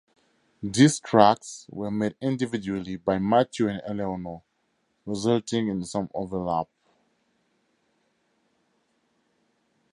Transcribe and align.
These 0.63 0.99
tracks 0.99 1.67
were 1.69 1.91
made 1.91 2.15
individually 2.21 2.95
by 2.95 3.19
Mathew 3.19 3.67
and 3.67 3.83
Eleanor, 3.85 4.41
resulting 5.05 5.67
in 5.67 5.85
some 5.85 6.09
overlap. 6.15 6.67